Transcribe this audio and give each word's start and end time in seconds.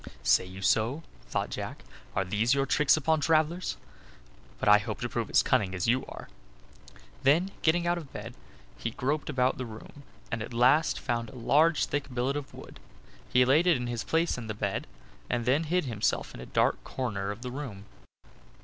"Say 0.23 0.47
you 0.47 0.63
so?" 0.63 1.03
thought 1.27 1.51
Jack. 1.51 1.83
"Are 2.15 2.25
these 2.25 2.55
your 2.55 2.65
tricks 2.65 2.97
upon 2.97 3.19
travelers? 3.21 3.77
But 4.59 4.67
I 4.67 4.79
hope 4.79 4.99
to 5.01 5.09
prove 5.09 5.29
as 5.29 5.43
cunning 5.43 5.75
as 5.75 5.87
you 5.87 6.07
are." 6.07 6.27
Then, 7.21 7.51
getting 7.61 7.85
out 7.85 7.99
of 7.99 8.11
bed, 8.11 8.33
he 8.79 8.89
groped 8.89 9.29
about 9.29 9.59
the 9.59 9.65
room, 9.67 10.01
and 10.31 10.41
at 10.41 10.55
last 10.55 10.99
found 10.99 11.29
a 11.29 11.35
large 11.35 11.85
thick 11.85 12.11
billet 12.11 12.35
of 12.35 12.51
wood. 12.51 12.79
He 13.31 13.45
laid 13.45 13.67
it 13.67 13.77
in 13.77 13.85
his 13.85 14.01
own 14.01 14.07
place 14.09 14.39
in 14.39 14.47
the 14.47 14.55
bed, 14.55 14.87
and 15.29 15.45
then 15.45 15.65
hid 15.65 15.85
himself 15.85 16.33
in 16.33 16.39
a 16.41 16.47
dark 16.47 16.83
corner 16.83 17.29
of 17.29 17.43
the 17.43 17.51
room. 17.51 17.85